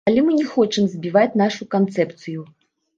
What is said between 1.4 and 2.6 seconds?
нашу канцэпцыю.